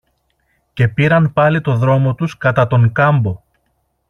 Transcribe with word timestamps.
Και 0.73 0.87
πήραν 0.87 1.33
πάλι 1.33 1.61
το 1.61 1.75
δρόμο 1.75 2.15
τους 2.15 2.37
κατά 2.37 2.67
τον 2.67 2.91
κάμπο 2.91 3.41